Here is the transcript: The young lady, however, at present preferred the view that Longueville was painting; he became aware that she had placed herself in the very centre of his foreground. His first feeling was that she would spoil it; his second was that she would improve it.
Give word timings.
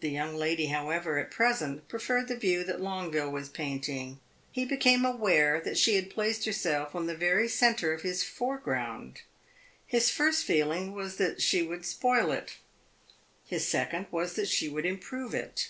The 0.00 0.08
young 0.08 0.36
lady, 0.36 0.68
however, 0.68 1.18
at 1.18 1.30
present 1.30 1.86
preferred 1.86 2.28
the 2.28 2.34
view 2.38 2.64
that 2.64 2.80
Longueville 2.80 3.30
was 3.30 3.50
painting; 3.50 4.18
he 4.50 4.64
became 4.64 5.04
aware 5.04 5.60
that 5.60 5.76
she 5.76 5.96
had 5.96 6.08
placed 6.08 6.46
herself 6.46 6.94
in 6.94 7.04
the 7.04 7.14
very 7.14 7.46
centre 7.46 7.92
of 7.92 8.00
his 8.00 8.24
foreground. 8.24 9.20
His 9.86 10.08
first 10.08 10.46
feeling 10.46 10.94
was 10.94 11.16
that 11.18 11.42
she 11.42 11.62
would 11.62 11.84
spoil 11.84 12.32
it; 12.32 12.56
his 13.46 13.66
second 13.68 14.06
was 14.10 14.32
that 14.36 14.48
she 14.48 14.66
would 14.66 14.86
improve 14.86 15.34
it. 15.34 15.68